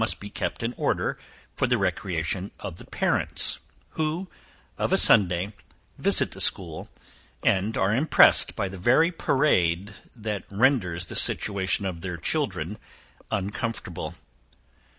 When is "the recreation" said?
1.67-2.49